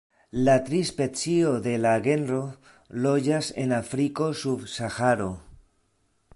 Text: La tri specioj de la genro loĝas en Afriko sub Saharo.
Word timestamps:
La 0.45 0.53
tri 0.69 0.77
specioj 0.89 1.51
de 1.67 1.73
la 1.83 1.91
genro 2.07 2.39
loĝas 3.05 3.53
en 3.65 3.77
Afriko 3.81 4.33
sub 4.43 4.67
Saharo. 4.79 5.33